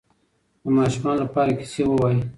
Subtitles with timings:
[0.63, 2.17] د ماشومانو لپاره کیسې ووایئ.